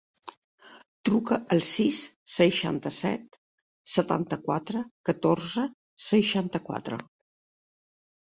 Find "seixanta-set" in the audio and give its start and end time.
2.35-3.37